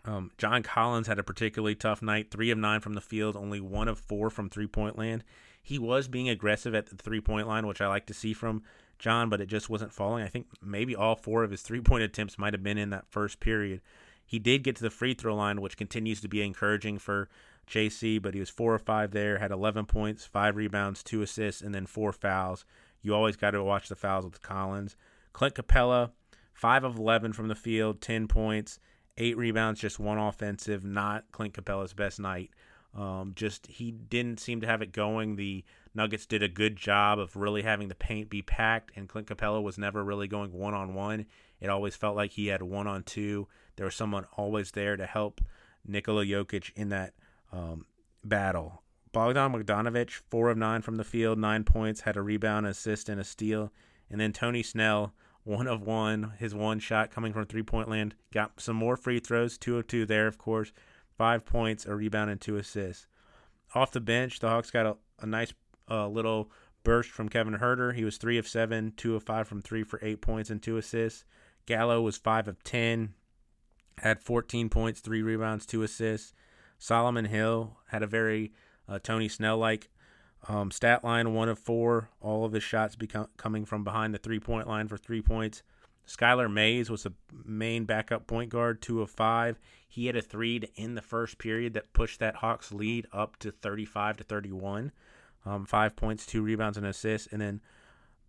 Um, 0.05 0.33
John 0.37 0.63
Collins 0.63 1.07
had 1.07 1.19
a 1.19 1.23
particularly 1.23 1.75
tough 1.75 2.03
night, 2.03 2.31
three 2.31 2.51
of 2.51 2.59
nine 2.59 2.81
from 2.81 2.95
the 2.95 3.01
field, 3.01 3.37
only 3.37 3.61
one 3.61 3.89
of 3.89 3.99
four 3.99 4.31
from 4.31 4.49
three 4.49 4.67
point 4.67 4.99
land. 4.99 5.23
He 5.63 5.79
was 5.79 6.09
being 6.09 6.29
aggressive 6.29 6.75
at 6.75 6.87
the 6.87 6.97
three 6.97 7.21
point 7.21 7.47
line, 7.47 7.67
which 7.67 7.81
I 7.81 7.87
like 7.87 8.07
to 8.07 8.15
see 8.15 8.33
from 8.33 8.63
John, 8.99 9.29
but 9.29 9.41
it 9.41 9.47
just 9.47 9.71
wasn't 9.71 9.93
falling. 9.93 10.25
I 10.25 10.29
think 10.29 10.47
maybe 10.61 10.97
all 10.97 11.15
four 11.15 11.45
of 11.45 11.51
his 11.51 11.63
three 11.63 11.81
point 11.81 12.03
attempts 12.03 12.39
might 12.39 12.53
have 12.53 12.63
been 12.63 12.79
in 12.79 12.91
that 12.91 13.07
first 13.09 13.39
period. 13.39 13.81
He 14.25 14.39
did 14.39 14.65
get 14.65 14.77
to 14.77 14.83
the 14.83 14.91
free 14.91 15.15
throw 15.15 15.35
line, 15.37 15.61
which 15.61 15.77
continues 15.77 16.21
to 16.23 16.29
be 16.29 16.43
encouraging 16.43 16.99
for 16.99 17.29
JC, 17.69 18.21
but 18.21 18.35
he 18.35 18.41
was 18.41 18.51
four 18.51 18.75
or 18.75 18.79
five 18.79 19.13
there, 19.13 19.39
had 19.39 19.51
11 19.51 19.87
points, 19.87 20.25
five 20.25 20.57
rebounds, 20.57 21.03
two 21.03 21.23
assists, 21.23 21.63
and 21.63 21.75
then 21.75 21.87
four 21.87 22.13
fouls. 22.13 22.65
You 23.03 23.15
always 23.15 23.37
got 23.37 23.53
to 23.53 23.63
watch 23.63 23.89
the 23.89 23.97
fouls 23.97 24.25
with 24.25 24.43
Collins. 24.43 24.97
Clint 25.33 25.55
Capela, 25.55 26.11
5 26.55 26.85
of 26.85 26.99
11 26.99 27.33
from 27.33 27.49
the 27.49 27.55
field, 27.55 28.01
10 28.01 28.29
points, 28.29 28.79
8 29.19 29.37
rebounds, 29.37 29.81
just 29.81 29.99
one 29.99 30.19
offensive. 30.19 30.85
Not 30.85 31.25
Clint 31.33 31.55
Capela's 31.55 31.93
best 31.93 32.19
night. 32.19 32.51
Um, 32.95 33.33
just 33.35 33.67
he 33.67 33.91
didn't 33.91 34.41
seem 34.41 34.61
to 34.61 34.67
have 34.67 34.83
it 34.83 34.93
going. 34.93 35.37
The 35.37 35.65
Nuggets 35.95 36.27
did 36.27 36.43
a 36.43 36.49
good 36.49 36.77
job 36.77 37.19
of 37.19 37.37
really 37.37 37.63
having 37.63 37.89
the 37.89 37.95
paint 37.95 38.29
be 38.29 38.43
packed, 38.43 38.93
and 38.97 39.09
Clint 39.09 39.29
Capela 39.29 39.63
was 39.63 39.79
never 39.79 40.05
really 40.05 40.29
going 40.29 40.53
one 40.53 40.75
on 40.75 40.95
one. 40.95 41.27
It 41.61 41.71
always 41.71 41.97
felt 41.97 42.17
like 42.17 42.33
he 42.33 42.49
had 42.49 42.63
one 42.63 42.87
on 42.87 43.03
two. 43.03 43.49
There 43.77 43.87
was 43.87 43.95
someone 43.95 44.27
always 44.37 44.73
there 44.73 44.97
to 44.97 45.07
help 45.07 45.41
Nikola 45.87 46.25
Jokic 46.25 46.73
in 46.75 46.91
that 46.91 47.15
um, 47.53 47.87
battle. 48.25 48.83
Bogdan 49.13 49.53
Bogdanovic, 49.53 50.11
four 50.31 50.51
of 50.51 50.57
nine 50.57 50.83
from 50.83 50.97
the 50.97 51.05
field, 51.05 51.39
nine 51.39 51.65
points, 51.65 52.03
had 52.03 52.17
a 52.17 52.23
rebound, 52.23 52.67
assist, 52.67 53.09
and 53.09 53.21
a 53.21 53.25
steal. 53.25 53.71
And 54.11 54.21
then 54.21 54.33
Tony 54.33 54.63
Snell, 54.63 55.15
one 55.45 55.67
of 55.67 55.83
one, 55.83 56.33
his 56.39 56.55
one 56.55 56.79
shot 56.79 57.11
coming 57.11 57.33
from 57.33 57.47
three 57.47 57.63
point 57.63 57.89
land, 57.89 58.15
got 58.33 58.61
some 58.61 58.77
more 58.77 58.97
free 58.97 59.19
throws, 59.19 59.59
two 59.59 59.79
of 59.79 59.87
two 59.87 60.07
there, 60.07 60.27
of 60.27 60.39
course, 60.39 60.73
five 61.17 61.45
points, 61.45 61.87
a 61.87 61.95
rebound, 61.95 62.31
and 62.31 62.41
two 62.41 62.57
assists. 62.57 63.07
Off 63.75 63.91
the 63.91 64.01
bench, 64.01 64.39
the 64.39 64.49
Hawks 64.49 64.71
got 64.71 64.87
a, 64.87 64.97
a 65.21 65.27
nice 65.27 65.53
uh, 65.91 66.07
little 66.09 66.51
burst 66.85 67.11
from 67.11 67.29
Kevin 67.29 67.55
Huerter. 67.55 67.95
He 67.95 68.05
was 68.05 68.19
three 68.19 68.39
of 68.39 68.47
seven, 68.47 68.93
two 68.97 69.17
of 69.17 69.23
five 69.23 69.49
from 69.49 69.63
three 69.63 69.83
for 69.83 69.99
eight 70.03 70.21
points 70.21 70.51
and 70.51 70.63
two 70.63 70.77
assists. 70.77 71.25
Gallo 71.67 72.01
was 72.01 72.17
five 72.17 72.49
of 72.49 72.63
ten, 72.63 73.15
had 73.99 74.21
14 74.21 74.69
points, 74.69 75.01
three 75.01 75.23
rebounds, 75.23 75.67
two 75.67 75.83
assists. 75.83 76.33
Solomon 76.79 77.27
Hill 77.27 77.79
had 77.91 78.03
a 78.03 78.07
very 78.07 78.53
uh, 78.89 78.99
Tony 78.99 79.29
Snell 79.29 79.59
like 79.59 79.89
um, 80.49 80.71
stat 80.71 81.05
line, 81.05 81.35
one 81.35 81.49
of 81.49 81.59
four. 81.59 82.09
All 82.21 82.45
of 82.45 82.53
his 82.53 82.63
shots 82.63 82.97
become, 82.97 83.29
coming 83.37 83.65
from 83.65 83.85
behind 83.85 84.15
the 84.15 84.19
three 84.19 84.41
point 84.41 84.67
line 84.67 84.89
for 84.89 84.97
three 84.97 85.23
points. 85.23 85.63
Skylar 86.07 86.53
Mays 86.53 86.91
was 86.91 87.05
the 87.05 87.13
main 87.45 87.85
backup 87.85 88.27
point 88.27 88.51
guard, 88.51 88.83
two 88.83 89.03
of 89.03 89.11
five. 89.11 89.59
He 89.89 90.07
had 90.07 90.17
a 90.17 90.23
three 90.23 90.59
to 90.59 90.69
end 90.77 90.97
the 90.97 91.03
first 91.03 91.39
period 91.39 91.75
that 91.75 91.93
pushed 91.93 92.19
that 92.21 92.37
Hawks 92.37 92.73
lead 92.73 93.07
up 93.13 93.39
to 93.39 93.53
35 93.53 94.17
to 94.19 94.25
31. 94.25 94.93
Um, 95.45 95.65
five 95.65 95.97
points, 95.97 96.27
two 96.27 96.43
rebounds, 96.43 96.79
and 96.79 96.87
assists. 96.87 97.29
And 97.31 97.41
then 97.41 97.61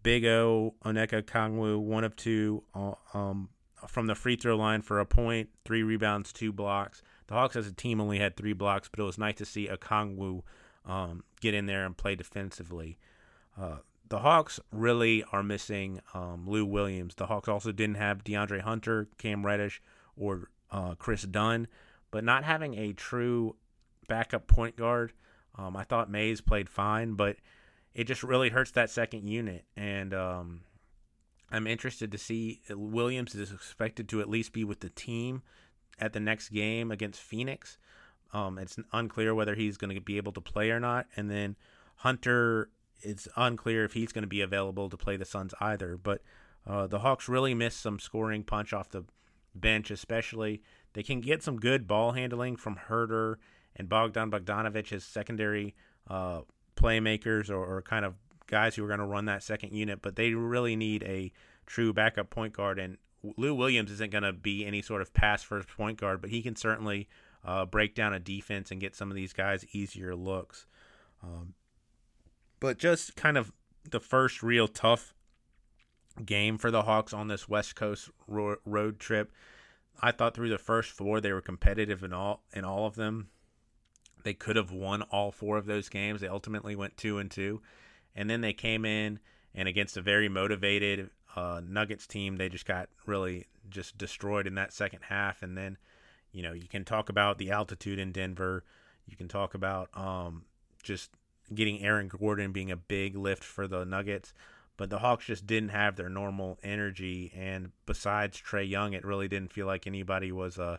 Big 0.03 0.25
O, 0.25 0.75
Onyeka 0.85 1.23
Okongwu, 1.23 1.79
one 1.79 2.03
of 2.03 2.15
two 2.15 2.63
uh, 2.75 2.93
um, 3.13 3.49
from 3.87 4.07
the 4.07 4.15
free 4.15 4.35
throw 4.35 4.55
line 4.55 4.81
for 4.81 4.99
a 4.99 5.05
point, 5.05 5.49
three 5.65 5.83
rebounds, 5.83 6.33
two 6.33 6.51
blocks. 6.51 7.01
The 7.27 7.33
Hawks 7.33 7.55
as 7.55 7.67
a 7.67 7.71
team 7.71 8.01
only 8.01 8.19
had 8.19 8.35
three 8.35 8.53
blocks, 8.53 8.89
but 8.89 8.99
it 8.99 9.05
was 9.05 9.17
nice 9.17 9.35
to 9.35 9.45
see 9.45 9.67
Okongwu 9.67 10.43
um, 10.85 11.23
get 11.41 11.53
in 11.53 11.65
there 11.65 11.85
and 11.85 11.95
play 11.95 12.15
defensively. 12.15 12.97
Uh, 13.59 13.77
the 14.09 14.19
Hawks 14.19 14.59
really 14.71 15.23
are 15.31 15.43
missing 15.43 16.01
um, 16.13 16.45
Lou 16.47 16.65
Williams. 16.65 17.15
The 17.15 17.27
Hawks 17.27 17.47
also 17.47 17.71
didn't 17.71 17.95
have 17.95 18.23
DeAndre 18.23 18.61
Hunter, 18.61 19.07
Cam 19.17 19.45
Reddish, 19.45 19.81
or 20.15 20.49
uh, 20.71 20.95
Kris 20.95 21.23
Dunn, 21.23 21.67
but 22.11 22.23
not 22.23 22.43
having 22.43 22.75
a 22.75 22.93
true 22.93 23.55
backup 24.07 24.47
point 24.47 24.75
guard. 24.75 25.13
Um, 25.55 25.77
I 25.77 25.83
thought 25.83 26.09
Mays 26.09 26.41
played 26.41 26.69
fine, 26.69 27.13
but 27.13 27.37
it 27.93 28.05
just 28.05 28.23
really 28.23 28.49
hurts 28.49 28.71
that 28.71 28.89
second 28.89 29.27
unit. 29.27 29.65
And 29.75 30.13
um, 30.13 30.61
I'm 31.51 31.67
interested 31.67 32.11
to 32.11 32.17
see 32.17 32.61
Williams 32.69 33.35
is 33.35 33.51
expected 33.51 34.09
to 34.09 34.21
at 34.21 34.29
least 34.29 34.53
be 34.53 34.63
with 34.63 34.79
the 34.81 34.89
team 34.89 35.43
at 35.99 36.13
the 36.13 36.19
next 36.19 36.49
game 36.49 36.91
against 36.91 37.21
Phoenix. 37.21 37.77
Um, 38.33 38.57
it's 38.57 38.77
unclear 38.91 39.33
whether 39.35 39.55
he's 39.55 39.77
going 39.77 39.93
to 39.93 40.01
be 40.01 40.17
able 40.17 40.31
to 40.33 40.41
play 40.41 40.71
or 40.71 40.79
not. 40.79 41.05
And 41.15 41.29
then 41.29 41.55
Hunter, 41.97 42.69
it's 42.99 43.27
unclear 43.35 43.85
if 43.85 43.93
he's 43.93 44.11
going 44.11 44.23
to 44.23 44.27
be 44.27 44.41
available 44.41 44.89
to 44.89 44.97
play 44.97 45.17
the 45.17 45.25
Suns 45.25 45.53
either. 45.61 45.97
But 45.97 46.21
uh, 46.67 46.87
the 46.87 46.99
Hawks 46.99 47.29
really 47.29 47.53
miss 47.53 47.75
some 47.75 47.99
scoring 47.99 48.43
punch 48.43 48.73
off 48.73 48.89
the 48.89 49.05
bench, 49.53 49.91
especially. 49.91 50.61
They 50.93 51.03
can 51.03 51.21
get 51.21 51.43
some 51.43 51.59
good 51.59 51.87
ball 51.87 52.13
handling 52.13 52.55
from 52.55 52.77
Huerter 52.87 53.35
and 53.75 53.89
Bogdan 53.89 54.31
Bogdanovic 54.31 54.91
as 54.91 55.03
secondary 55.03 55.75
uh, 56.09 56.41
playmakers 56.75 57.49
or, 57.49 57.63
or 57.63 57.81
kind 57.81 58.05
of 58.05 58.15
guys 58.47 58.75
who 58.75 58.83
are 58.83 58.87
going 58.87 58.99
to 58.99 59.05
run 59.05 59.25
that 59.25 59.43
second 59.43 59.73
unit, 59.73 60.01
but 60.01 60.15
they 60.15 60.33
really 60.33 60.75
need 60.75 61.03
a 61.03 61.31
true 61.65 61.93
backup 61.93 62.29
point 62.29 62.53
guard. 62.53 62.77
And 62.79 62.97
Lou 63.37 63.55
Williams 63.55 63.91
isn't 63.91 64.11
going 64.11 64.23
to 64.23 64.33
be 64.33 64.65
any 64.65 64.81
sort 64.81 65.01
of 65.01 65.13
pass 65.13 65.43
first 65.43 65.67
point 65.69 65.99
guard, 65.99 66.21
but 66.21 66.29
he 66.29 66.41
can 66.41 66.55
certainly 66.55 67.07
uh, 67.45 67.65
break 67.65 67.95
down 67.95 68.13
a 68.13 68.19
defense 68.19 68.71
and 68.71 68.81
get 68.81 68.95
some 68.95 69.09
of 69.09 69.15
these 69.15 69.33
guys 69.33 69.65
easier 69.73 70.15
looks. 70.15 70.65
Um, 71.21 71.53
but 72.59 72.77
just 72.77 73.15
kind 73.15 73.37
of 73.37 73.51
the 73.89 73.99
first 73.99 74.43
real 74.43 74.67
tough 74.67 75.13
game 76.25 76.57
for 76.57 76.71
the 76.71 76.83
Hawks 76.83 77.13
on 77.13 77.27
this 77.27 77.49
West 77.49 77.75
Coast 77.75 78.09
ro- 78.27 78.57
road 78.65 78.99
trip. 78.99 79.31
I 80.01 80.11
thought 80.11 80.35
through 80.35 80.49
the 80.49 80.57
first 80.57 80.91
four 80.91 81.21
they 81.21 81.31
were 81.31 81.41
competitive 81.41 82.03
in 82.03 82.13
all 82.13 82.43
in 82.53 82.65
all 82.65 82.85
of 82.85 82.95
them. 82.95 83.29
They 84.23 84.33
could 84.33 84.55
have 84.55 84.71
won 84.71 85.01
all 85.03 85.31
four 85.31 85.57
of 85.57 85.65
those 85.65 85.89
games. 85.89 86.21
They 86.21 86.27
ultimately 86.27 86.75
went 86.75 86.97
two 86.97 87.17
and 87.17 87.29
two, 87.29 87.61
and 88.15 88.29
then 88.29 88.41
they 88.41 88.53
came 88.53 88.85
in 88.85 89.19
and 89.53 89.67
against 89.67 89.97
a 89.97 90.01
very 90.01 90.29
motivated 90.29 91.09
uh, 91.35 91.61
Nuggets 91.65 92.07
team, 92.07 92.37
they 92.37 92.49
just 92.49 92.65
got 92.65 92.89
really 93.05 93.47
just 93.69 93.97
destroyed 93.97 94.47
in 94.47 94.55
that 94.55 94.73
second 94.73 95.01
half. 95.09 95.41
And 95.41 95.57
then, 95.57 95.77
you 96.33 96.43
know, 96.43 96.51
you 96.51 96.67
can 96.67 96.83
talk 96.83 97.09
about 97.09 97.37
the 97.37 97.51
altitude 97.51 97.99
in 97.99 98.11
Denver. 98.11 98.63
You 99.05 99.15
can 99.15 99.27
talk 99.27 99.53
about 99.53 99.89
um, 99.93 100.43
just 100.81 101.11
getting 101.53 101.81
Aaron 101.81 102.09
Gordon 102.09 102.51
being 102.51 102.71
a 102.71 102.75
big 102.75 103.15
lift 103.15 103.43
for 103.43 103.67
the 103.67 103.85
Nuggets. 103.85 104.33
But 104.75 104.89
the 104.89 104.99
Hawks 104.99 105.25
just 105.25 105.45
didn't 105.45 105.69
have 105.69 105.95
their 105.95 106.09
normal 106.09 106.57
energy. 106.63 107.31
And 107.35 107.71
besides 107.85 108.41
Trae 108.41 108.67
Young, 108.67 108.93
it 108.93 109.05
really 109.05 109.27
didn't 109.27 109.53
feel 109.53 109.67
like 109.67 109.85
anybody 109.85 110.31
was 110.31 110.57
uh, 110.57 110.77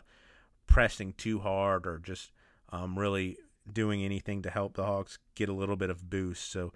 pressing 0.67 1.13
too 1.13 1.39
hard 1.39 1.87
or 1.87 1.99
just 1.99 2.31
um, 2.69 2.99
really 2.99 3.37
doing 3.71 4.03
anything 4.03 4.41
to 4.41 4.49
help 4.49 4.75
the 4.75 4.83
Hawks 4.83 5.17
get 5.33 5.47
a 5.47 5.53
little 5.53 5.77
bit 5.77 5.89
of 5.89 6.09
boost. 6.09 6.51
So 6.51 6.73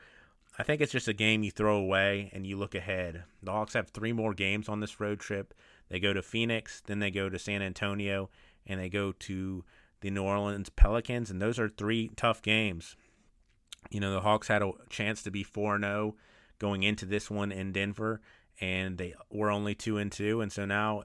I 0.57 0.63
think 0.63 0.81
it's 0.81 0.93
just 0.93 1.07
a 1.07 1.13
game 1.13 1.43
you 1.43 1.51
throw 1.51 1.77
away 1.77 2.29
and 2.33 2.47
you 2.47 2.57
look 2.57 2.73
ahead. 2.73 3.23
The 3.43 3.51
Hawks 3.51 3.73
have 3.73 3.89
three 3.89 4.13
more 4.13 4.33
games 4.33 4.69
on 4.69 4.79
this 4.79 4.99
road 4.99 5.19
trip. 5.19 5.53
They 5.89 5.99
go 5.99 6.13
to 6.13 6.21
Phoenix, 6.21 6.81
then 6.85 6.99
they 6.99 7.11
go 7.11 7.29
to 7.29 7.39
San 7.39 7.61
Antonio, 7.61 8.29
and 8.69 8.79
they 8.79 8.87
go 8.87 9.11
to 9.11 9.65
the 10.01 10.11
New 10.11 10.23
Orleans 10.23 10.69
Pelicans, 10.69 11.29
and 11.29 11.41
those 11.41 11.59
are 11.59 11.67
three 11.67 12.11
tough 12.15 12.41
games. 12.41 12.95
You 13.89 13.99
know, 13.99 14.13
the 14.13 14.21
Hawks 14.21 14.47
had 14.47 14.61
a 14.61 14.71
chance 14.89 15.23
to 15.23 15.31
be 15.31 15.43
4 15.43 15.79
0 15.79 16.15
going 16.59 16.83
into 16.83 17.05
this 17.05 17.29
one 17.29 17.51
in 17.51 17.73
Denver, 17.73 18.21
and 18.61 18.97
they 18.97 19.13
were 19.29 19.51
only 19.51 19.75
2 19.75 19.97
and 19.97 20.11
2. 20.11 20.39
And 20.41 20.51
so 20.51 20.65
now, 20.65 21.03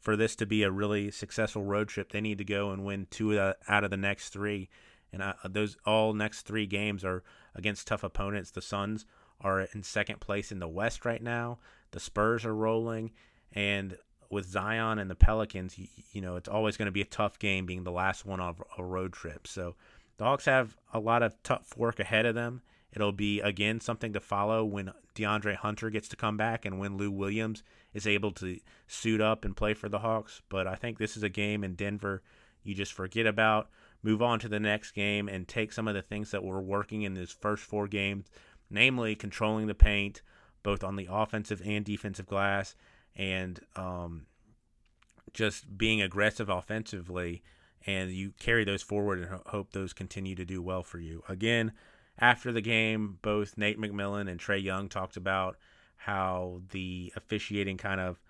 for 0.00 0.16
this 0.16 0.34
to 0.36 0.46
be 0.46 0.62
a 0.62 0.70
really 0.70 1.10
successful 1.10 1.64
road 1.64 1.88
trip, 1.88 2.12
they 2.12 2.20
need 2.20 2.38
to 2.38 2.44
go 2.44 2.70
and 2.70 2.84
win 2.84 3.06
two 3.10 3.38
out 3.38 3.84
of 3.84 3.90
the 3.90 3.96
next 3.96 4.30
three. 4.30 4.68
And 5.12 5.22
uh, 5.22 5.34
those 5.48 5.76
all 5.84 6.12
next 6.12 6.42
three 6.42 6.66
games 6.66 7.04
are 7.04 7.22
against 7.54 7.86
tough 7.86 8.04
opponents. 8.04 8.50
The 8.50 8.62
Suns 8.62 9.04
are 9.40 9.62
in 9.62 9.82
second 9.82 10.20
place 10.20 10.52
in 10.52 10.58
the 10.58 10.68
West 10.68 11.04
right 11.04 11.22
now. 11.22 11.58
The 11.90 12.00
Spurs 12.00 12.44
are 12.44 12.54
rolling, 12.54 13.12
and 13.52 13.96
with 14.30 14.46
Zion 14.46 14.98
and 14.98 15.10
the 15.10 15.14
Pelicans, 15.14 15.78
you, 15.78 15.86
you 16.12 16.20
know 16.20 16.36
it's 16.36 16.48
always 16.48 16.76
going 16.76 16.86
to 16.86 16.92
be 16.92 17.02
a 17.02 17.06
tough 17.06 17.38
game, 17.38 17.66
being 17.66 17.84
the 17.84 17.92
last 17.92 18.26
one 18.26 18.40
of 18.40 18.62
a 18.76 18.84
road 18.84 19.12
trip. 19.12 19.46
So 19.46 19.74
the 20.16 20.24
Hawks 20.24 20.44
have 20.46 20.76
a 20.92 21.00
lot 21.00 21.22
of 21.22 21.34
tough 21.42 21.76
work 21.76 22.00
ahead 22.00 22.26
of 22.26 22.34
them. 22.34 22.62
It'll 22.92 23.12
be 23.12 23.40
again 23.40 23.80
something 23.80 24.12
to 24.14 24.20
follow 24.20 24.64
when 24.64 24.92
DeAndre 25.14 25.56
Hunter 25.56 25.90
gets 25.90 26.08
to 26.08 26.16
come 26.16 26.36
back 26.36 26.64
and 26.64 26.78
when 26.78 26.96
Lou 26.96 27.10
Williams 27.10 27.62
is 27.92 28.06
able 28.06 28.32
to 28.32 28.58
suit 28.86 29.20
up 29.20 29.44
and 29.44 29.56
play 29.56 29.74
for 29.74 29.88
the 29.88 29.98
Hawks. 30.00 30.42
But 30.48 30.66
I 30.66 30.74
think 30.74 30.98
this 30.98 31.16
is 31.16 31.22
a 31.22 31.28
game 31.28 31.64
in 31.64 31.74
Denver 31.74 32.22
you 32.68 32.74
just 32.74 32.92
forget 32.92 33.26
about 33.26 33.70
move 34.02 34.22
on 34.22 34.38
to 34.40 34.48
the 34.48 34.60
next 34.60 34.92
game 34.92 35.28
and 35.28 35.48
take 35.48 35.72
some 35.72 35.88
of 35.88 35.94
the 35.94 36.02
things 36.02 36.30
that 36.30 36.44
were 36.44 36.60
working 36.60 37.02
in 37.02 37.14
these 37.14 37.32
first 37.32 37.64
four 37.64 37.88
games, 37.88 38.26
namely 38.70 39.14
controlling 39.14 39.66
the 39.66 39.74
paint, 39.74 40.22
both 40.62 40.84
on 40.84 40.96
the 40.96 41.08
offensive 41.10 41.62
and 41.64 41.84
defensive 41.84 42.26
glass, 42.26 42.76
and 43.16 43.60
um, 43.76 44.26
just 45.32 45.76
being 45.76 46.02
aggressive 46.02 46.48
offensively. 46.48 47.42
And 47.86 48.10
you 48.10 48.32
carry 48.38 48.64
those 48.64 48.82
forward 48.82 49.20
and 49.20 49.40
hope 49.46 49.72
those 49.72 49.92
continue 49.92 50.34
to 50.34 50.44
do 50.44 50.60
well 50.60 50.82
for 50.82 50.98
you. 50.98 51.22
Again, 51.28 51.72
after 52.18 52.52
the 52.52 52.60
game, 52.60 53.18
both 53.22 53.56
Nate 53.56 53.80
McMillan 53.80 54.28
and 54.28 54.40
Trae 54.40 54.62
Young 54.62 54.88
talked 54.88 55.16
about 55.16 55.56
how 55.96 56.60
the 56.70 57.12
officiating 57.16 57.76
kind 57.76 58.00
of 58.00 58.20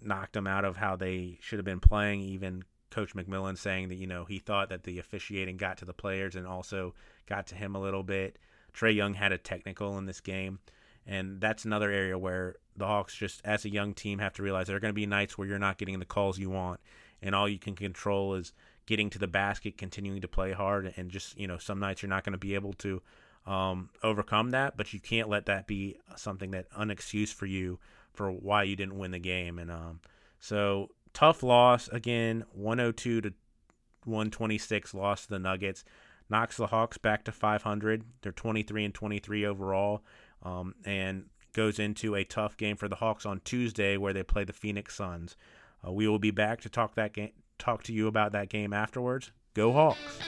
knocked 0.00 0.32
them 0.32 0.46
out 0.46 0.64
of 0.64 0.76
how 0.76 0.96
they 0.96 1.38
should 1.40 1.58
have 1.58 1.64
been 1.64 1.80
playing, 1.80 2.20
even 2.20 2.64
Coach 2.90 3.14
McMillan 3.14 3.58
saying 3.58 3.88
that 3.88 3.96
you 3.96 4.06
know 4.06 4.24
he 4.24 4.38
thought 4.38 4.68
that 4.68 4.84
the 4.84 4.98
officiating 4.98 5.56
got 5.56 5.78
to 5.78 5.84
the 5.84 5.92
players 5.92 6.36
and 6.36 6.46
also 6.46 6.94
got 7.26 7.46
to 7.48 7.54
him 7.54 7.74
a 7.74 7.80
little 7.80 8.02
bit. 8.02 8.38
Trae 8.72 8.94
Young 8.94 9.14
had 9.14 9.32
a 9.32 9.38
technical 9.38 9.98
in 9.98 10.06
this 10.06 10.20
game, 10.20 10.60
and 11.06 11.40
that's 11.40 11.64
another 11.64 11.90
area 11.90 12.18
where 12.18 12.56
the 12.76 12.86
Hawks 12.86 13.14
just 13.14 13.40
as 13.44 13.64
a 13.64 13.70
young 13.70 13.94
team 13.94 14.18
have 14.18 14.32
to 14.34 14.42
realize 14.42 14.66
there 14.66 14.76
are 14.76 14.80
going 14.80 14.92
to 14.92 14.94
be 14.94 15.06
nights 15.06 15.36
where 15.38 15.46
you're 15.46 15.58
not 15.58 15.78
getting 15.78 15.98
the 15.98 16.04
calls 16.04 16.38
you 16.38 16.50
want, 16.50 16.80
and 17.22 17.34
all 17.34 17.48
you 17.48 17.58
can 17.58 17.74
control 17.74 18.34
is 18.34 18.52
getting 18.86 19.10
to 19.10 19.18
the 19.18 19.28
basket, 19.28 19.78
continuing 19.78 20.20
to 20.20 20.28
play 20.28 20.52
hard, 20.52 20.92
and 20.96 21.10
just 21.10 21.38
you 21.38 21.46
know 21.46 21.58
some 21.58 21.78
nights 21.78 22.02
you're 22.02 22.10
not 22.10 22.24
going 22.24 22.32
to 22.32 22.38
be 22.38 22.54
able 22.54 22.72
to 22.74 23.02
um, 23.46 23.90
overcome 24.02 24.50
that, 24.50 24.76
but 24.76 24.92
you 24.92 25.00
can't 25.00 25.28
let 25.28 25.46
that 25.46 25.66
be 25.66 25.96
something 26.16 26.50
that 26.52 26.70
unexcused 26.72 27.34
for 27.34 27.46
you 27.46 27.78
for 28.12 28.30
why 28.30 28.62
you 28.62 28.76
didn't 28.76 28.98
win 28.98 29.10
the 29.10 29.18
game, 29.18 29.58
and 29.58 29.70
um, 29.70 30.00
so 30.38 30.90
tough 31.12 31.42
loss 31.42 31.88
again 31.88 32.44
102 32.52 33.20
to 33.20 33.32
126 34.04 34.94
loss 34.94 35.24
to 35.24 35.30
the 35.30 35.38
nuggets. 35.38 35.84
Knocks 36.30 36.56
the 36.56 36.68
Hawks 36.68 36.96
back 36.96 37.24
to 37.24 37.32
500. 37.32 38.02
They're 38.22 38.32
23 38.32 38.86
and 38.86 38.94
23 38.94 39.44
overall, 39.44 40.02
um, 40.44 40.74
and 40.84 41.26
goes 41.52 41.78
into 41.78 42.14
a 42.14 42.24
tough 42.24 42.56
game 42.56 42.76
for 42.76 42.88
the 42.88 42.96
Hawks 42.96 43.24
on 43.24 43.40
Tuesday 43.44 43.96
where 43.96 44.12
they 44.12 44.22
play 44.22 44.44
the 44.44 44.52
Phoenix 44.52 44.94
Suns. 44.94 45.36
Uh, 45.86 45.92
we 45.92 46.08
will 46.08 46.18
be 46.18 46.30
back 46.30 46.60
to 46.62 46.68
talk 46.68 46.94
that 46.96 47.12
game, 47.12 47.32
talk 47.58 47.82
to 47.84 47.92
you 47.92 48.06
about 48.06 48.32
that 48.32 48.48
game 48.48 48.72
afterwards. 48.72 49.30
Go 49.54 49.72
Hawks! 49.72 50.18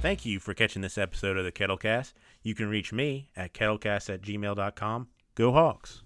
Thank 0.00 0.24
you 0.24 0.40
for 0.40 0.52
catching 0.54 0.82
this 0.82 0.98
episode 0.98 1.36
of 1.36 1.44
the 1.44 1.52
Kettlecast. 1.52 2.14
You 2.42 2.54
can 2.56 2.68
reach 2.68 2.92
me 2.92 3.30
at 3.36 3.54
kettlecast 3.54 4.12
at 4.12 4.22
gmail.com. 4.22 5.08
Go 5.36 5.52
Hawks! 5.52 6.00